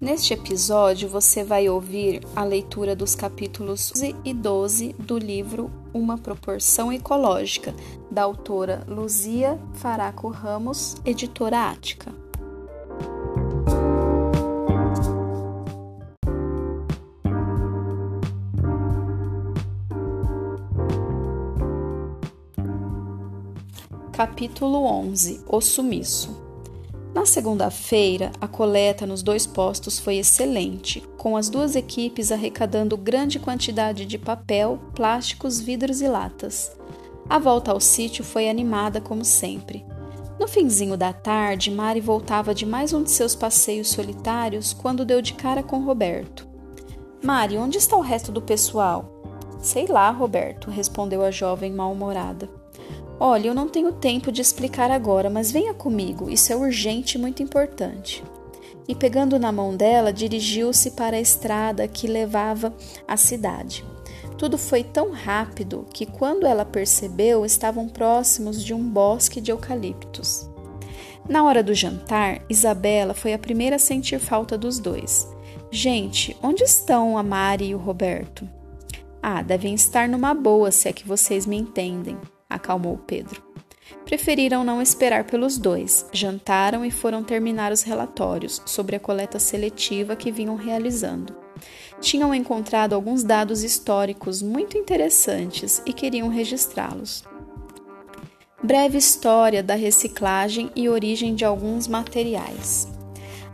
Neste 0.00 0.32
episódio, 0.32 1.10
você 1.10 1.44
vai 1.44 1.68
ouvir 1.68 2.22
a 2.34 2.42
leitura 2.42 2.96
dos 2.96 3.14
capítulos 3.14 3.92
11 3.94 4.16
e 4.24 4.32
12 4.32 4.94
do 4.98 5.18
livro 5.18 5.70
Uma 5.92 6.16
Proporção 6.16 6.90
Ecológica, 6.90 7.74
da 8.10 8.22
autora 8.22 8.82
Luzia 8.88 9.60
Faraco 9.74 10.30
Ramos, 10.30 10.96
editora 11.04 11.68
Ática. 11.68 12.14
Capítulo 24.14 24.82
11 24.86 25.44
O 25.46 25.60
Sumiço 25.60 26.39
na 27.20 27.26
segunda-feira, 27.26 28.32
a 28.40 28.48
coleta 28.48 29.06
nos 29.06 29.22
dois 29.22 29.46
postos 29.46 29.98
foi 29.98 30.16
excelente, 30.16 31.06
com 31.18 31.36
as 31.36 31.50
duas 31.50 31.76
equipes 31.76 32.32
arrecadando 32.32 32.96
grande 32.96 33.38
quantidade 33.38 34.06
de 34.06 34.16
papel, 34.16 34.80
plásticos, 34.94 35.60
vidros 35.60 36.00
e 36.00 36.08
latas. 36.08 36.74
A 37.28 37.38
volta 37.38 37.72
ao 37.72 37.78
sítio 37.78 38.24
foi 38.24 38.48
animada 38.48 39.02
como 39.02 39.22
sempre. 39.22 39.84
No 40.38 40.48
finzinho 40.48 40.96
da 40.96 41.12
tarde, 41.12 41.70
Mari 41.70 42.00
voltava 42.00 42.54
de 42.54 42.64
mais 42.64 42.94
um 42.94 43.02
de 43.02 43.10
seus 43.10 43.34
passeios 43.34 43.90
solitários 43.90 44.72
quando 44.72 45.04
deu 45.04 45.20
de 45.20 45.34
cara 45.34 45.62
com 45.62 45.84
Roberto. 45.84 46.48
Mari, 47.22 47.58
onde 47.58 47.76
está 47.76 47.98
o 47.98 48.00
resto 48.00 48.32
do 48.32 48.40
pessoal? 48.40 49.22
Sei 49.58 49.86
lá, 49.86 50.10
Roberto, 50.10 50.70
respondeu 50.70 51.22
a 51.22 51.30
jovem 51.30 51.70
mal-humorada. 51.70 52.59
Olha, 53.22 53.48
eu 53.48 53.54
não 53.54 53.68
tenho 53.68 53.92
tempo 53.92 54.32
de 54.32 54.40
explicar 54.40 54.90
agora, 54.90 55.28
mas 55.28 55.52
venha 55.52 55.74
comigo, 55.74 56.30
isso 56.30 56.50
é 56.54 56.56
urgente 56.56 57.18
e 57.18 57.20
muito 57.20 57.42
importante. 57.42 58.24
E 58.88 58.94
pegando 58.94 59.38
na 59.38 59.52
mão 59.52 59.76
dela, 59.76 60.10
dirigiu-se 60.10 60.92
para 60.92 61.18
a 61.18 61.20
estrada 61.20 61.86
que 61.86 62.06
levava 62.06 62.74
à 63.06 63.18
cidade. 63.18 63.84
Tudo 64.38 64.56
foi 64.56 64.82
tão 64.82 65.10
rápido 65.10 65.84
que, 65.92 66.06
quando 66.06 66.46
ela 66.46 66.64
percebeu, 66.64 67.44
estavam 67.44 67.90
próximos 67.90 68.64
de 68.64 68.72
um 68.72 68.82
bosque 68.82 69.38
de 69.38 69.50
eucaliptos. 69.50 70.48
Na 71.28 71.44
hora 71.44 71.62
do 71.62 71.74
jantar, 71.74 72.40
Isabela 72.48 73.12
foi 73.12 73.34
a 73.34 73.38
primeira 73.38 73.76
a 73.76 73.78
sentir 73.78 74.18
falta 74.18 74.56
dos 74.56 74.78
dois. 74.78 75.28
Gente, 75.70 76.34
onde 76.42 76.64
estão 76.64 77.18
a 77.18 77.22
Mari 77.22 77.66
e 77.66 77.74
o 77.74 77.78
Roberto? 77.78 78.48
Ah, 79.22 79.42
devem 79.42 79.74
estar 79.74 80.08
numa 80.08 80.32
boa, 80.32 80.70
se 80.72 80.88
é 80.88 80.92
que 80.94 81.06
vocês 81.06 81.44
me 81.44 81.58
entendem 81.58 82.16
acalmou 82.50 82.98
Pedro. 82.98 83.42
Preferiram 84.04 84.64
não 84.64 84.82
esperar 84.82 85.24
pelos 85.24 85.56
dois, 85.56 86.04
jantaram 86.12 86.84
e 86.84 86.90
foram 86.90 87.22
terminar 87.22 87.70
os 87.70 87.82
relatórios 87.82 88.60
sobre 88.66 88.96
a 88.96 89.00
coleta 89.00 89.38
seletiva 89.38 90.16
que 90.16 90.32
vinham 90.32 90.56
realizando. 90.56 91.34
Tinham 92.00 92.34
encontrado 92.34 92.94
alguns 92.94 93.22
dados 93.22 93.62
históricos 93.62 94.42
muito 94.42 94.76
interessantes 94.76 95.80
e 95.86 95.92
queriam 95.92 96.28
registrá-los. 96.28 97.22
Breve 98.62 98.98
história 98.98 99.62
da 99.62 99.74
reciclagem 99.74 100.70
e 100.74 100.88
origem 100.88 101.34
de 101.34 101.44
alguns 101.44 101.86
materiais. 101.86 102.88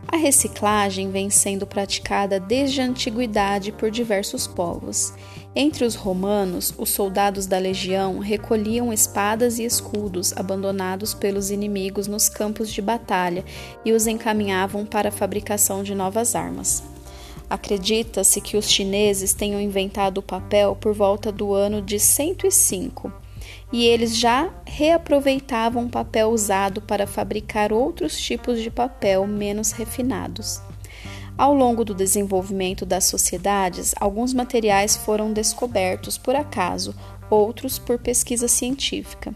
A 0.07 0.15
reciclagem 0.15 1.11
vem 1.11 1.29
sendo 1.29 1.67
praticada 1.67 2.39
desde 2.39 2.81
a 2.81 2.85
antiguidade 2.85 3.71
por 3.71 3.91
diversos 3.91 4.47
povos. 4.47 5.13
Entre 5.59 5.83
os 5.83 5.95
romanos, 5.95 6.71
os 6.77 6.91
soldados 6.91 7.47
da 7.47 7.57
legião 7.57 8.19
recolhiam 8.19 8.93
espadas 8.93 9.57
e 9.57 9.63
escudos 9.63 10.31
abandonados 10.37 11.15
pelos 11.15 11.49
inimigos 11.49 12.05
nos 12.05 12.29
campos 12.29 12.71
de 12.71 12.79
batalha 12.79 13.43
e 13.83 13.91
os 13.91 14.05
encaminhavam 14.05 14.85
para 14.85 15.09
a 15.09 15.11
fabricação 15.11 15.81
de 15.81 15.95
novas 15.95 16.35
armas. 16.35 16.83
Acredita-se 17.49 18.39
que 18.39 18.55
os 18.55 18.69
chineses 18.69 19.33
tenham 19.33 19.59
inventado 19.59 20.19
o 20.19 20.21
papel 20.21 20.75
por 20.75 20.93
volta 20.93 21.31
do 21.31 21.55
ano 21.55 21.81
de 21.81 21.99
105 21.99 23.11
e 23.73 23.83
eles 23.83 24.15
já 24.15 24.53
reaproveitavam 24.63 25.89
papel 25.89 26.29
usado 26.29 26.83
para 26.83 27.07
fabricar 27.07 27.73
outros 27.73 28.15
tipos 28.15 28.61
de 28.61 28.69
papel 28.69 29.25
menos 29.25 29.71
refinados. 29.71 30.61
Ao 31.37 31.53
longo 31.53 31.85
do 31.85 31.93
desenvolvimento 31.93 32.83
das 32.83 33.03
sociedades, 33.03 33.93
alguns 33.99 34.33
materiais 34.33 34.95
foram 34.95 35.31
descobertos 35.31 36.17
por 36.17 36.35
acaso, 36.35 36.95
outros 37.29 37.77
por 37.77 37.99
pesquisa 37.99 38.47
científica. 38.47 39.35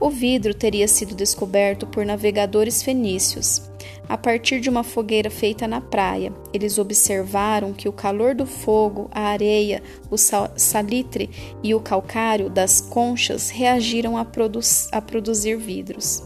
O 0.00 0.10
vidro 0.10 0.52
teria 0.52 0.88
sido 0.88 1.14
descoberto 1.14 1.86
por 1.86 2.04
navegadores 2.04 2.82
fenícios. 2.82 3.62
A 4.08 4.18
partir 4.18 4.60
de 4.60 4.68
uma 4.68 4.82
fogueira 4.82 5.30
feita 5.30 5.68
na 5.68 5.80
praia, 5.80 6.32
eles 6.52 6.76
observaram 6.76 7.72
que 7.72 7.88
o 7.88 7.92
calor 7.92 8.34
do 8.34 8.46
fogo, 8.46 9.08
a 9.12 9.22
areia, 9.22 9.80
o 10.10 10.16
salitre 10.16 11.30
e 11.62 11.72
o 11.72 11.80
calcário 11.80 12.50
das 12.50 12.80
conchas 12.80 13.48
reagiram 13.50 14.16
a, 14.16 14.24
produ 14.24 14.60
a 14.90 15.00
produzir 15.00 15.56
vidros. 15.56 16.22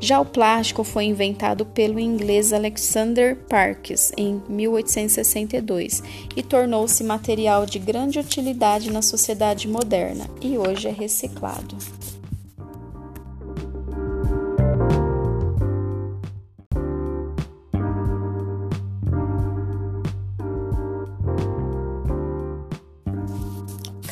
Já 0.00 0.20
o 0.20 0.24
plástico 0.24 0.84
foi 0.84 1.04
inventado 1.04 1.64
pelo 1.64 1.98
inglês 1.98 2.52
Alexander 2.52 3.36
Parkes 3.48 4.12
em 4.16 4.42
1862 4.48 6.02
e 6.36 6.42
tornou-se 6.42 7.02
material 7.02 7.64
de 7.64 7.78
grande 7.78 8.18
utilidade 8.18 8.90
na 8.90 9.02
sociedade 9.02 9.68
moderna 9.68 10.28
e 10.40 10.58
hoje 10.58 10.88
é 10.88 10.92
reciclado. 10.92 11.76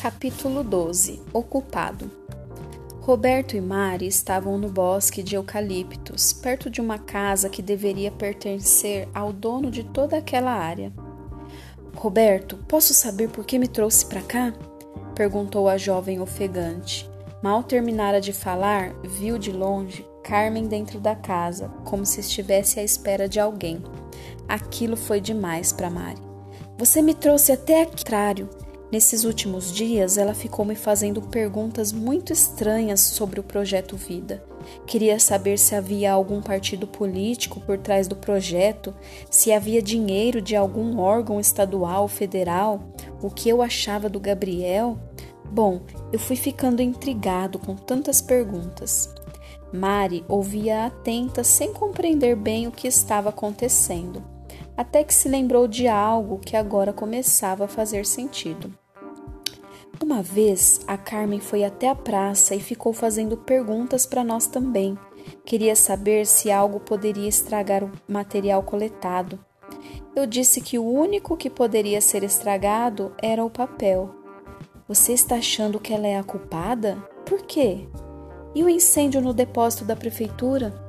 Capítulo 0.01 0.63
12 0.63 1.21
Ocupado 1.31 2.22
Roberto 3.05 3.57
e 3.57 3.59
Mari 3.59 4.07
estavam 4.07 4.57
no 4.57 4.69
bosque 4.69 5.21
de 5.21 5.35
eucaliptos, 5.35 6.31
perto 6.31 6.69
de 6.69 6.79
uma 6.79 6.97
casa 6.97 7.49
que 7.49 7.61
deveria 7.61 8.09
pertencer 8.09 9.09
ao 9.13 9.33
dono 9.33 9.69
de 9.69 9.83
toda 9.83 10.15
aquela 10.15 10.53
área. 10.53 10.89
Roberto, 11.97 12.55
posso 12.65 12.93
saber 12.93 13.27
por 13.27 13.45
que 13.45 13.59
me 13.59 13.67
trouxe 13.67 14.05
para 14.05 14.21
cá? 14.21 14.53
perguntou 15.13 15.67
a 15.67 15.77
jovem 15.77 16.21
ofegante. 16.21 17.05
Mal 17.41 17.61
terminara 17.61 18.21
de 18.21 18.31
falar, 18.31 18.93
viu 19.03 19.37
de 19.37 19.51
longe 19.51 20.07
Carmen 20.23 20.65
dentro 20.65 20.97
da 20.97 21.13
casa, 21.13 21.67
como 21.83 22.05
se 22.05 22.21
estivesse 22.21 22.79
à 22.79 22.83
espera 22.83 23.27
de 23.27 23.37
alguém. 23.37 23.83
Aquilo 24.47 24.95
foi 24.95 25.19
demais 25.19 25.73
para 25.73 25.89
Mari. 25.89 26.21
Você 26.77 27.01
me 27.01 27.13
trouxe 27.13 27.51
até 27.51 27.81
aqui, 27.81 28.05
trário. 28.05 28.49
Nesses 28.93 29.23
últimos 29.23 29.73
dias, 29.73 30.19
ela 30.19 30.35
ficou 30.35 30.63
me 30.63 30.75
fazendo 30.75 31.19
perguntas 31.19 31.91
muito 31.91 32.31
estranhas 32.31 32.99
sobre 32.99 33.39
o 33.39 33.43
projeto 33.43 33.97
Vida. 33.97 34.45
Queria 34.85 35.19
saber 35.19 35.57
se 35.57 35.73
havia 35.73 36.13
algum 36.13 36.43
partido 36.43 36.85
político 36.85 37.59
por 37.59 37.79
trás 37.79 38.07
do 38.07 38.15
projeto, 38.15 38.93
se 39.31 39.51
havia 39.51 39.81
dinheiro 39.81 40.39
de 40.39 40.55
algum 40.55 40.99
órgão 40.99 41.39
estadual, 41.39 42.07
federal, 42.07 42.83
o 43.19 43.31
que 43.31 43.49
eu 43.49 43.63
achava 43.63 44.07
do 44.07 44.19
Gabriel. 44.19 44.95
Bom, 45.43 45.81
eu 46.11 46.19
fui 46.19 46.35
ficando 46.35 46.79
intrigado 46.79 47.57
com 47.57 47.75
tantas 47.75 48.21
perguntas. 48.21 49.09
Mari 49.73 50.23
ouvia 50.27 50.85
atenta 50.85 51.43
sem 51.43 51.73
compreender 51.73 52.35
bem 52.35 52.67
o 52.67 52.71
que 52.71 52.87
estava 52.87 53.29
acontecendo, 53.29 54.23
até 54.77 55.03
que 55.03 55.15
se 55.15 55.27
lembrou 55.27 55.67
de 55.67 55.87
algo 55.87 56.37
que 56.37 56.55
agora 56.55 56.93
começava 56.93 57.65
a 57.65 57.67
fazer 57.67 58.05
sentido. 58.05 58.82
Uma 60.01 60.21
vez, 60.21 60.81
a 60.87 60.97
Carmen 60.97 61.39
foi 61.39 61.63
até 61.63 61.89
a 61.89 61.95
praça 61.95 62.55
e 62.55 62.59
ficou 62.59 62.93
fazendo 62.93 63.37
perguntas 63.37 64.05
para 64.05 64.23
nós 64.23 64.47
também. 64.47 64.97
Queria 65.45 65.75
saber 65.75 66.25
se 66.25 66.51
algo 66.51 66.79
poderia 66.79 67.27
estragar 67.27 67.83
o 67.83 67.91
material 68.07 68.63
coletado. 68.63 69.39
Eu 70.15 70.25
disse 70.25 70.61
que 70.61 70.77
o 70.77 70.85
único 70.85 71.37
que 71.37 71.49
poderia 71.49 72.01
ser 72.01 72.23
estragado 72.23 73.15
era 73.21 73.43
o 73.43 73.49
papel. 73.49 74.13
Você 74.87 75.13
está 75.13 75.35
achando 75.35 75.79
que 75.79 75.93
ela 75.93 76.07
é 76.07 76.17
a 76.17 76.23
culpada? 76.23 76.97
Por 77.25 77.43
quê? 77.43 77.87
E 78.53 78.63
o 78.63 78.69
incêndio 78.69 79.21
no 79.21 79.33
depósito 79.33 79.85
da 79.85 79.95
prefeitura? 79.95 80.82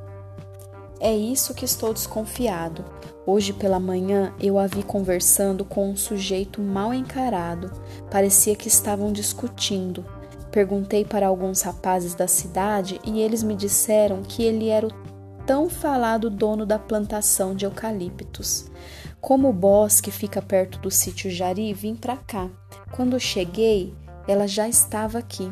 É 1.00 1.14
isso 1.14 1.54
que 1.54 1.64
estou 1.64 1.92
desconfiado. 1.92 2.84
Hoje 3.26 3.52
pela 3.52 3.80
manhã 3.80 4.32
eu 4.40 4.58
a 4.58 4.66
vi 4.66 4.82
conversando 4.82 5.64
com 5.64 5.90
um 5.90 5.96
sujeito 5.96 6.60
mal 6.60 6.94
encarado. 6.94 7.72
Parecia 8.10 8.54
que 8.54 8.68
estavam 8.68 9.12
discutindo. 9.12 10.04
Perguntei 10.50 11.04
para 11.04 11.26
alguns 11.26 11.62
rapazes 11.62 12.14
da 12.14 12.28
cidade 12.28 13.00
e 13.04 13.20
eles 13.20 13.42
me 13.42 13.56
disseram 13.56 14.22
que 14.22 14.42
ele 14.42 14.68
era 14.68 14.86
o 14.86 14.90
tão 15.44 15.68
falado 15.68 16.30
dono 16.30 16.64
da 16.64 16.78
plantação 16.78 17.54
de 17.54 17.64
eucaliptos. 17.64 18.70
Como 19.20 19.48
o 19.48 19.52
bosque 19.52 20.10
fica 20.10 20.40
perto 20.40 20.78
do 20.78 20.90
sítio 20.90 21.30
Jari, 21.30 21.72
vim 21.74 21.96
para 21.96 22.16
cá. 22.16 22.48
Quando 22.92 23.18
cheguei, 23.18 23.94
ela 24.28 24.46
já 24.46 24.68
estava 24.68 25.18
aqui. 25.18 25.50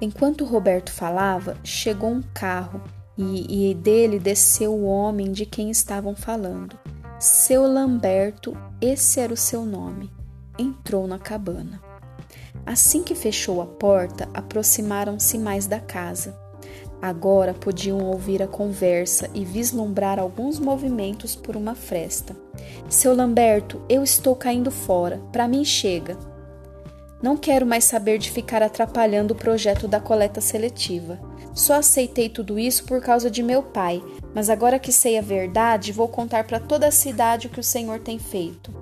Enquanto 0.00 0.44
Roberto 0.44 0.90
falava, 0.90 1.56
chegou 1.62 2.10
um 2.10 2.22
carro 2.32 2.80
e, 3.18 3.70
e 3.70 3.74
dele 3.74 4.18
desceu 4.20 4.72
o 4.72 4.84
homem 4.84 5.32
de 5.32 5.44
quem 5.44 5.70
estavam 5.70 6.14
falando. 6.14 6.78
Seu 7.18 7.66
Lamberto, 7.66 8.56
esse 8.80 9.18
era 9.18 9.34
o 9.34 9.36
seu 9.36 9.66
nome, 9.66 10.08
entrou 10.56 11.08
na 11.08 11.18
cabana. 11.18 11.82
Assim 12.64 13.02
que 13.02 13.14
fechou 13.14 13.60
a 13.60 13.66
porta, 13.66 14.28
aproximaram-se 14.32 15.36
mais 15.36 15.66
da 15.66 15.80
casa. 15.80 16.38
Agora 17.00 17.54
podiam 17.54 17.98
ouvir 18.00 18.42
a 18.42 18.46
conversa 18.48 19.30
e 19.32 19.44
vislumbrar 19.44 20.18
alguns 20.18 20.58
movimentos 20.58 21.34
por 21.34 21.56
uma 21.56 21.74
fresta. 21.74 22.36
Seu 22.88 23.14
Lamberto, 23.14 23.80
eu 23.88 24.02
estou 24.02 24.34
caindo 24.34 24.70
fora. 24.70 25.20
Para 25.32 25.46
mim 25.46 25.64
chega. 25.64 26.16
Não 27.22 27.36
quero 27.36 27.64
mais 27.64 27.84
saber 27.84 28.18
de 28.18 28.30
ficar 28.30 28.62
atrapalhando 28.62 29.32
o 29.32 29.36
projeto 29.36 29.88
da 29.88 30.00
coleta 30.00 30.40
seletiva. 30.40 31.18
Só 31.54 31.74
aceitei 31.74 32.28
tudo 32.28 32.58
isso 32.58 32.84
por 32.84 33.00
causa 33.00 33.30
de 33.30 33.42
meu 33.42 33.62
pai, 33.62 34.02
mas 34.34 34.48
agora 34.48 34.78
que 34.78 34.92
sei 34.92 35.18
a 35.18 35.22
verdade, 35.22 35.92
vou 35.92 36.08
contar 36.08 36.44
para 36.44 36.60
toda 36.60 36.86
a 36.86 36.92
cidade 36.92 37.46
o 37.46 37.50
que 37.50 37.60
o 37.60 37.64
Senhor 37.64 37.98
tem 38.00 38.18
feito. 38.18 38.72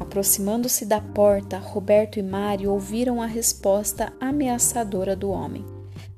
Aproximando-se 0.00 0.84
da 0.84 1.00
porta, 1.00 1.58
Roberto 1.58 2.18
e 2.18 2.22
Mário 2.22 2.72
ouviram 2.72 3.22
a 3.22 3.26
resposta 3.26 4.12
ameaçadora 4.20 5.14
do 5.14 5.30
homem. 5.30 5.64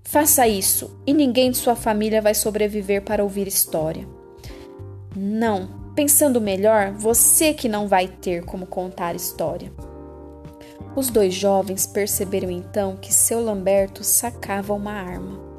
Faça 0.03 0.49
isso, 0.49 0.99
e 1.07 1.13
ninguém 1.13 1.51
de 1.51 1.59
sua 1.59 1.77
família 1.77 2.23
vai 2.23 2.35
sobreviver 2.35 3.03
para 3.03 3.23
ouvir 3.23 3.47
história. 3.47 4.07
Não, 5.15 5.93
pensando 5.95 6.41
melhor, 6.41 6.93
você 6.93 7.53
que 7.53 7.69
não 7.69 7.87
vai 7.87 8.09
ter 8.09 8.45
como 8.45 8.67
contar 8.67 9.15
história. 9.15 9.73
Os 10.97 11.11
dois 11.11 11.35
jovens 11.35 11.87
perceberam 11.87 12.51
então 12.51 12.97
que 12.97 13.13
seu 13.13 13.43
Lamberto 13.43 14.05
sacava 14.05 14.73
uma 14.73 14.93
arma. 14.93 15.54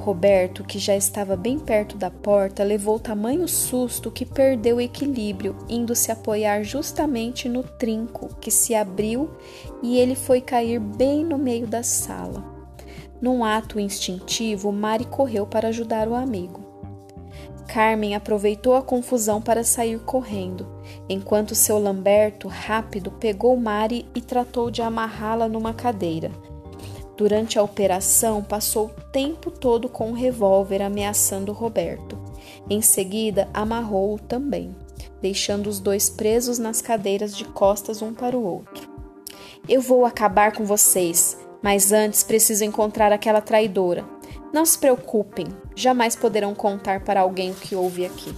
Roberto, 0.00 0.64
que 0.64 0.78
já 0.78 0.96
estava 0.96 1.36
bem 1.36 1.58
perto 1.58 1.96
da 1.96 2.10
porta, 2.10 2.64
levou 2.64 2.98
tamanho 2.98 3.46
susto 3.46 4.10
que 4.10 4.24
perdeu 4.24 4.76
o 4.76 4.80
equilíbrio, 4.80 5.56
indo 5.68 5.94
se 5.94 6.10
apoiar 6.10 6.62
justamente 6.62 7.48
no 7.48 7.62
trinco 7.62 8.34
que 8.40 8.50
se 8.50 8.74
abriu 8.74 9.30
e 9.82 9.98
ele 9.98 10.14
foi 10.14 10.40
cair 10.40 10.80
bem 10.80 11.22
no 11.22 11.36
meio 11.36 11.66
da 11.66 11.82
sala. 11.82 12.42
Num 13.20 13.44
ato 13.44 13.78
instintivo, 13.78 14.72
Mari 14.72 15.04
correu 15.04 15.46
para 15.46 15.68
ajudar 15.68 16.08
o 16.08 16.14
amigo. 16.14 16.60
Carmen 17.68 18.16
aproveitou 18.16 18.74
a 18.74 18.82
confusão 18.82 19.40
para 19.40 19.62
sair 19.62 20.00
correndo, 20.00 20.66
enquanto 21.08 21.54
seu 21.54 21.78
Lamberto, 21.78 22.48
rápido, 22.48 23.12
pegou 23.12 23.56
Mari 23.56 24.08
e 24.14 24.20
tratou 24.20 24.70
de 24.70 24.82
amarrá-la 24.82 25.46
numa 25.46 25.72
cadeira. 25.72 26.32
Durante 27.20 27.58
a 27.58 27.62
operação, 27.62 28.42
passou 28.42 28.86
o 28.86 29.10
tempo 29.12 29.50
todo 29.50 29.90
com 29.90 30.10
o 30.10 30.14
revólver 30.14 30.80
ameaçando 30.80 31.52
Roberto. 31.52 32.18
Em 32.70 32.80
seguida, 32.80 33.46
amarrou-o 33.52 34.18
também, 34.18 34.74
deixando 35.20 35.66
os 35.66 35.80
dois 35.80 36.08
presos 36.08 36.58
nas 36.58 36.80
cadeiras 36.80 37.36
de 37.36 37.44
costas 37.44 38.00
um 38.00 38.14
para 38.14 38.38
o 38.38 38.42
outro. 38.42 38.88
Eu 39.68 39.82
vou 39.82 40.06
acabar 40.06 40.52
com 40.52 40.64
vocês, 40.64 41.36
mas 41.62 41.92
antes 41.92 42.24
preciso 42.24 42.64
encontrar 42.64 43.12
aquela 43.12 43.42
traidora. 43.42 44.02
Não 44.50 44.64
se 44.64 44.78
preocupem, 44.78 45.46
jamais 45.76 46.16
poderão 46.16 46.54
contar 46.54 47.04
para 47.04 47.20
alguém 47.20 47.50
o 47.50 47.54
que 47.54 47.76
houve 47.76 48.06
aqui. 48.06 48.34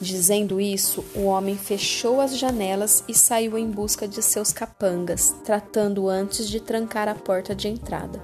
Dizendo 0.00 0.60
isso, 0.60 1.04
o 1.14 1.24
homem 1.24 1.56
fechou 1.56 2.20
as 2.20 2.38
janelas 2.38 3.02
e 3.08 3.14
saiu 3.14 3.58
em 3.58 3.68
busca 3.68 4.06
de 4.06 4.22
seus 4.22 4.52
capangas, 4.52 5.34
tratando 5.44 6.08
antes 6.08 6.48
de 6.48 6.60
trancar 6.60 7.08
a 7.08 7.16
porta 7.16 7.52
de 7.52 7.66
entrada. 7.66 8.22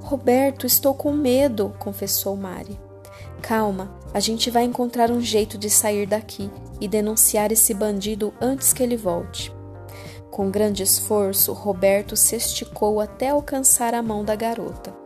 Roberto, 0.00 0.66
estou 0.66 0.94
com 0.94 1.12
medo, 1.12 1.74
confessou 1.78 2.34
Mari. 2.34 2.80
Calma, 3.42 3.94
a 4.14 4.20
gente 4.20 4.50
vai 4.50 4.64
encontrar 4.64 5.10
um 5.10 5.20
jeito 5.20 5.58
de 5.58 5.68
sair 5.68 6.06
daqui 6.06 6.50
e 6.80 6.88
denunciar 6.88 7.52
esse 7.52 7.74
bandido 7.74 8.32
antes 8.40 8.72
que 8.72 8.82
ele 8.82 8.96
volte. 8.96 9.52
Com 10.30 10.50
grande 10.50 10.82
esforço, 10.82 11.52
Roberto 11.52 12.16
se 12.16 12.36
esticou 12.36 13.00
até 13.00 13.28
alcançar 13.28 13.92
a 13.92 14.02
mão 14.02 14.24
da 14.24 14.34
garota. 14.34 14.96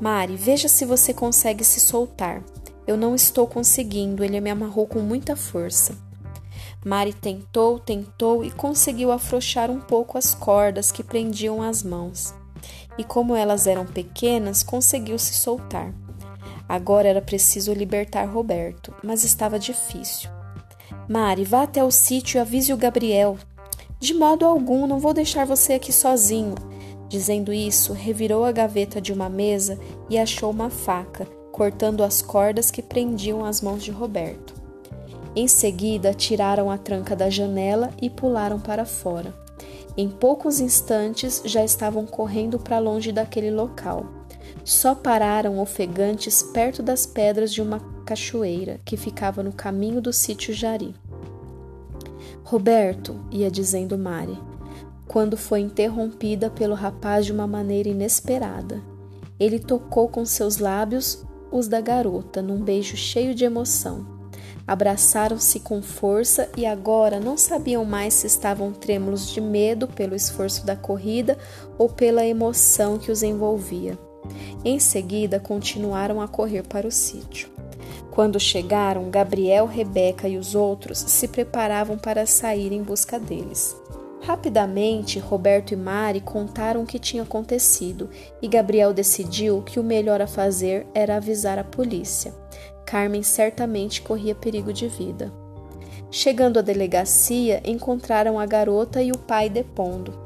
Mari, 0.00 0.36
veja 0.36 0.68
se 0.68 0.86
você 0.86 1.12
consegue 1.12 1.62
se 1.62 1.78
soltar. 1.78 2.42
Eu 2.86 2.96
não 2.96 3.14
estou 3.14 3.46
conseguindo, 3.46 4.24
ele 4.24 4.40
me 4.40 4.50
amarrou 4.50 4.86
com 4.86 5.00
muita 5.00 5.36
força. 5.36 5.96
Mari 6.84 7.12
tentou, 7.12 7.78
tentou 7.78 8.44
e 8.44 8.50
conseguiu 8.50 9.12
afrouxar 9.12 9.70
um 9.70 9.80
pouco 9.80 10.18
as 10.18 10.34
cordas 10.34 10.90
que 10.90 11.04
prendiam 11.04 11.62
as 11.62 11.82
mãos. 11.82 12.34
E 12.98 13.04
como 13.04 13.36
elas 13.36 13.68
eram 13.68 13.86
pequenas, 13.86 14.62
conseguiu 14.64 15.18
se 15.18 15.34
soltar. 15.34 15.94
Agora 16.68 17.08
era 17.08 17.22
preciso 17.22 17.72
libertar 17.72 18.24
Roberto, 18.24 18.92
mas 19.02 19.22
estava 19.22 19.58
difícil. 19.58 20.28
Mari, 21.08 21.44
vá 21.44 21.62
até 21.62 21.84
o 21.84 21.90
sítio 21.90 22.38
e 22.38 22.40
avise 22.40 22.72
o 22.72 22.76
Gabriel. 22.76 23.38
De 24.00 24.12
modo 24.12 24.44
algum, 24.44 24.86
não 24.86 24.98
vou 24.98 25.14
deixar 25.14 25.46
você 25.46 25.74
aqui 25.74 25.92
sozinho. 25.92 26.56
Dizendo 27.08 27.52
isso, 27.52 27.92
revirou 27.92 28.44
a 28.44 28.50
gaveta 28.50 29.00
de 29.00 29.12
uma 29.12 29.28
mesa 29.28 29.78
e 30.08 30.18
achou 30.18 30.50
uma 30.50 30.70
faca, 30.70 31.28
cortando 31.52 32.02
as 32.02 32.22
cordas 32.22 32.70
que 32.70 32.82
prendiam 32.82 33.44
as 33.44 33.60
mãos 33.60 33.84
de 33.84 33.90
Roberto. 33.90 34.54
Em 35.36 35.46
seguida, 35.46 36.12
tiraram 36.12 36.70
a 36.70 36.78
tranca 36.78 37.14
da 37.14 37.30
janela 37.30 37.90
e 38.00 38.10
pularam 38.10 38.58
para 38.58 38.84
fora. 38.84 39.34
Em 39.96 40.08
poucos 40.08 40.58
instantes 40.58 41.42
já 41.44 41.62
estavam 41.62 42.06
correndo 42.06 42.58
para 42.58 42.78
longe 42.78 43.12
daquele 43.12 43.50
local. 43.50 44.06
Só 44.64 44.94
pararam 44.94 45.60
ofegantes 45.60 46.42
perto 46.42 46.82
das 46.82 47.06
pedras 47.06 47.52
de 47.52 47.60
uma 47.60 47.80
cachoeira 48.04 48.80
que 48.84 48.96
ficava 48.96 49.42
no 49.42 49.52
caminho 49.52 50.00
do 50.00 50.12
sítio 50.12 50.54
Jari. 50.54 50.94
Roberto, 52.44 53.18
ia 53.30 53.50
dizendo 53.50 53.96
Mari, 53.98 54.38
quando 55.06 55.36
foi 55.36 55.60
interrompida 55.60 56.50
pelo 56.50 56.74
rapaz 56.74 57.26
de 57.26 57.32
uma 57.32 57.46
maneira 57.46 57.88
inesperada. 57.88 58.82
Ele 59.38 59.58
tocou 59.58 60.08
com 60.08 60.24
seus 60.24 60.58
lábios 60.58 61.24
os 61.52 61.68
da 61.68 61.80
garota 61.80 62.40
num 62.42 62.58
beijo 62.58 62.96
cheio 62.96 63.34
de 63.34 63.44
emoção. 63.44 64.20
Abraçaram-se 64.66 65.60
com 65.60 65.82
força 65.82 66.48
e 66.56 66.64
agora 66.64 67.20
não 67.20 67.36
sabiam 67.36 67.84
mais 67.84 68.14
se 68.14 68.26
estavam 68.26 68.72
trêmulos 68.72 69.30
de 69.30 69.40
medo 69.40 69.86
pelo 69.86 70.14
esforço 70.14 70.64
da 70.64 70.74
corrida 70.74 71.36
ou 71.76 71.88
pela 71.88 72.24
emoção 72.24 72.96
que 72.96 73.10
os 73.10 73.22
envolvia. 73.22 73.98
Em 74.64 74.78
seguida, 74.78 75.40
continuaram 75.40 76.20
a 76.20 76.28
correr 76.28 76.62
para 76.62 76.86
o 76.86 76.92
sítio. 76.92 77.50
Quando 78.12 78.38
chegaram, 78.38 79.10
Gabriel, 79.10 79.66
Rebeca 79.66 80.28
e 80.28 80.36
os 80.36 80.54
outros 80.54 80.98
se 80.98 81.26
preparavam 81.26 81.98
para 81.98 82.26
sair 82.26 82.72
em 82.72 82.82
busca 82.82 83.18
deles. 83.18 83.74
Rapidamente, 84.22 85.18
Roberto 85.18 85.72
e 85.72 85.76
Mari 85.76 86.20
contaram 86.20 86.82
o 86.82 86.86
que 86.86 86.98
tinha 86.98 87.24
acontecido 87.24 88.08
e 88.40 88.46
Gabriel 88.46 88.92
decidiu 88.92 89.62
que 89.62 89.80
o 89.80 89.84
melhor 89.84 90.22
a 90.22 90.28
fazer 90.28 90.86
era 90.94 91.16
avisar 91.16 91.58
a 91.58 91.64
polícia. 91.64 92.32
Carmen 92.86 93.24
certamente 93.24 94.00
corria 94.00 94.34
perigo 94.34 94.72
de 94.72 94.86
vida. 94.86 95.32
Chegando 96.08 96.58
à 96.58 96.62
delegacia, 96.62 97.60
encontraram 97.64 98.38
a 98.38 98.46
garota 98.46 99.02
e 99.02 99.10
o 99.10 99.18
pai 99.18 99.48
depondo. 99.48 100.21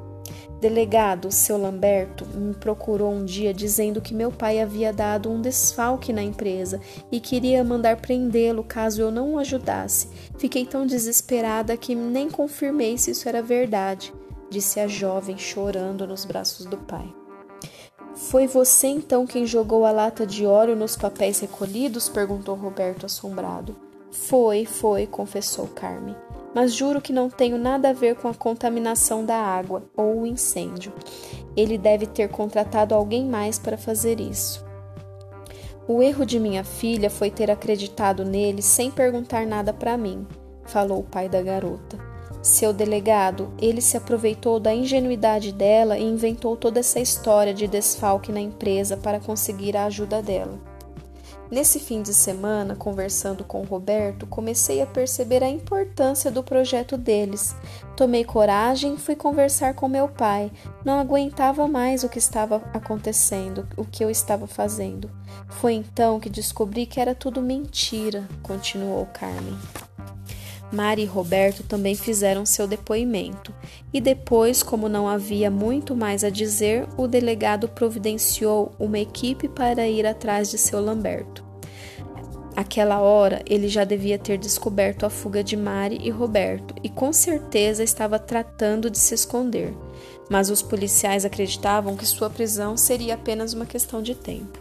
Delegado, 0.61 1.31
seu 1.31 1.59
Lamberto, 1.59 2.25
me 2.27 2.55
procurou 2.55 3.13
um 3.13 3.27
dia 3.27 3.53
dizendo 3.53 4.01
que 4.01 4.15
meu 4.15 4.33
pai 4.33 4.59
havia 4.59 4.91
dado 4.91 5.31
um 5.31 5.41
desfalque 5.41 6.15
na 6.15 6.23
empresa 6.23 6.81
e 7.13 7.21
queria 7.21 7.63
mandar 7.63 7.99
prendê-lo 7.99 8.65
caso 8.65 9.03
eu 9.03 9.11
não 9.11 9.35
o 9.35 9.39
ajudasse. 9.39 10.09
Fiquei 10.39 10.65
tão 10.65 10.87
desesperada 10.87 11.77
que 11.77 11.95
nem 11.95 12.31
confirmei 12.31 12.97
se 12.97 13.11
isso 13.11 13.29
era 13.29 13.43
verdade, 13.43 14.15
disse 14.49 14.81
a 14.81 14.89
jovem, 14.89 15.37
chorando 15.37 16.07
nos 16.07 16.25
braços 16.25 16.65
do 16.65 16.79
pai. 16.79 17.07
Foi 18.15 18.47
você 18.47 18.87
então 18.87 19.27
quem 19.27 19.45
jogou 19.45 19.85
a 19.85 19.91
lata 19.91 20.27
de 20.27 20.47
óleo 20.47 20.75
nos 20.75 20.97
papéis 20.97 21.39
recolhidos? 21.39 22.09
perguntou 22.09 22.55
Roberto 22.55 23.05
assombrado. 23.05 23.77
Foi, 24.11 24.65
foi, 24.65 25.07
confessou 25.07 25.67
Carmen 25.67 26.17
mas 26.57 26.73
juro 26.73 27.03
que 27.03 27.13
não 27.13 27.29
tenho 27.29 27.59
nada 27.59 27.91
a 27.91 27.93
ver 27.93 28.15
com 28.17 28.29
a 28.29 28.35
contaminação 28.35 29.23
da 29.23 29.37
água 29.37 29.83
ou 29.95 30.23
o 30.23 30.27
incêndio. 30.27 30.91
Ele 31.55 31.77
deve 31.77 32.07
ter 32.07 32.31
contratado 32.31 32.95
alguém 32.95 33.27
mais 33.27 33.59
para 33.59 33.77
fazer 33.77 34.21
isso. 34.21 34.65
O 35.87 36.03
erro 36.03 36.25
de 36.25 36.41
minha 36.41 36.65
filha 36.65 37.11
foi 37.11 37.31
ter 37.31 37.51
acreditado 37.51 38.25
nele 38.25 38.63
sem 38.63 38.91
perguntar 38.91 39.47
nada 39.47 39.71
para 39.71 39.99
mim, 39.99 40.27
falou 40.65 41.01
o 41.01 41.05
pai 41.05 41.29
da 41.29 41.43
garota. 41.43 41.99
Seu 42.41 42.73
delegado, 42.73 43.53
ele 43.59 43.83
se 43.83 43.99
aproveitou 43.99 44.59
da 44.59 44.73
ingenuidade 44.73 45.53
dela 45.53 45.99
e 45.99 46.05
inventou 46.05 46.57
toda 46.57 46.81
essa 46.81 46.99
história 46.99 47.53
de 47.53 47.67
desfalque 47.67 48.33
na 48.33 48.41
empresa 48.41 48.97
para 48.97 49.21
conseguir 49.21 49.77
a 49.77 49.85
ajuda 49.85 50.23
dela. 50.23 50.59
Nesse 51.49 51.79
fim 51.79 52.03
de 52.03 52.13
semana, 52.13 52.75
conversando 52.75 53.45
com 53.45 53.63
Roberto, 53.63 54.27
comecei 54.27 54.83
a 54.83 54.87
perceber 54.87 55.45
a 55.45 55.49
importância 55.49 56.29
do 56.29 56.43
projeto 56.43 56.97
deles. 56.97 57.55
Tomei 57.97 58.25
coragem 58.25 58.95
e 58.95 58.99
fui 58.99 59.15
conversar 59.15 59.75
com 59.75 59.89
meu 59.89 60.09
pai. 60.09 60.51
Não 60.85 60.99
aguentava 60.99 61.69
mais 61.69 62.03
o 62.03 62.09
que 62.09 62.19
estava 62.19 62.57
acontecendo, 62.75 63.67
o 63.77 63.85
que 63.85 64.03
eu 64.03 64.11
estava 64.11 64.47
fazendo. 64.49 65.09
Foi 65.49 65.75
então 65.75 66.19
que 66.19 66.29
descobri 66.29 66.85
que 66.85 67.01
era 67.01 67.15
tudo 67.15 67.41
mentira, 67.41 68.29
continuou 68.43 69.07
Carmen. 69.07 69.57
Mari 70.73 71.03
e 71.03 71.07
Roberto 71.07 71.63
também 71.63 71.95
fizeram 71.95 72.45
seu 72.45 72.67
depoimento, 72.67 73.55
e 73.93 74.01
depois, 74.01 74.63
como 74.63 74.89
não 74.89 75.09
havia 75.09 75.51
muito 75.51 75.95
mais 75.95 76.25
a 76.25 76.31
dizer, 76.31 76.87
o 76.97 77.07
delegado 77.07 77.69
providenciou 77.69 78.73
uma 78.79 78.99
equipe 78.99 79.49
para 79.49 79.87
ir 79.87 80.07
atrás 80.07 80.51
de 80.51 80.59
seu 80.59 80.81
Lamberto. 80.81 81.45
Aquela 82.57 83.01
hora 83.01 83.43
ele 83.47 83.69
já 83.69 83.85
devia 83.85 84.19
ter 84.19 84.39
descoberto 84.39 85.05
a 85.05 85.11
fuga 85.11 85.45
de 85.45 85.55
Mari 85.57 85.99
e 86.03 86.09
Roberto 86.09 86.75
e 86.83 86.89
com 86.89 87.13
certeza 87.13 87.85
estava 87.85 88.19
tratando 88.19 88.89
de 88.89 88.99
se 88.99 89.15
esconder, 89.15 89.75
mas 90.31 90.49
os 90.49 90.63
policiais 90.63 91.27
acreditavam 91.27 91.97
que 91.97 92.07
sua 92.07 92.31
prisão 92.31 92.75
seria 92.75 93.15
apenas 93.15 93.53
uma 93.53 93.67
questão 93.67 94.01
de 94.03 94.15
tempo. 94.15 94.59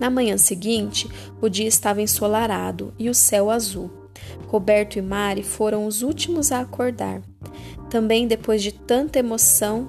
Na 0.00 0.10
manhã 0.10 0.36
seguinte, 0.36 1.08
o 1.40 1.48
dia 1.48 1.68
estava 1.68 2.02
ensolarado 2.02 2.92
e 2.98 3.08
o 3.08 3.14
céu 3.14 3.48
azul. 3.48 4.05
Roberto 4.48 4.96
e 4.96 5.02
Mari 5.02 5.42
foram 5.42 5.86
os 5.86 6.02
últimos 6.02 6.52
a 6.52 6.60
acordar. 6.60 7.22
Também 7.90 8.26
depois 8.26 8.62
de 8.62 8.72
tanta 8.72 9.18
emoção, 9.18 9.88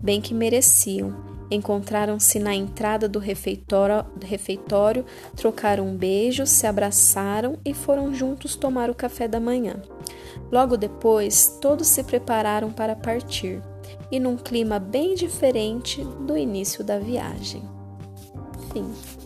bem 0.00 0.20
que 0.20 0.34
mereciam. 0.34 1.14
Encontraram-se 1.50 2.40
na 2.40 2.54
entrada 2.54 3.08
do 3.08 3.20
refeitório, 3.20 4.04
do 4.16 4.26
refeitório, 4.26 5.04
trocaram 5.36 5.86
um 5.86 5.96
beijo, 5.96 6.44
se 6.44 6.66
abraçaram 6.66 7.58
e 7.64 7.72
foram 7.72 8.12
juntos 8.12 8.56
tomar 8.56 8.90
o 8.90 8.94
café 8.94 9.28
da 9.28 9.38
manhã. 9.38 9.80
Logo 10.50 10.76
depois, 10.76 11.58
todos 11.60 11.86
se 11.86 12.02
prepararam 12.02 12.72
para 12.72 12.96
partir, 12.96 13.62
e 14.10 14.18
num 14.18 14.36
clima 14.36 14.78
bem 14.78 15.14
diferente 15.14 16.02
do 16.26 16.36
início 16.36 16.82
da 16.82 16.98
viagem. 16.98 17.62
Fim. 18.72 19.25